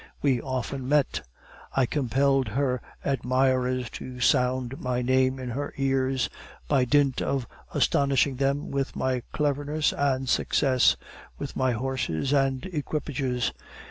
[0.23, 1.21] We often met.
[1.77, 6.27] I compelled her admirers to sound my name in her ears,
[6.67, 10.95] by dint of astonishing them with my cleverness and success,
[11.37, 13.53] with my horses and equipages.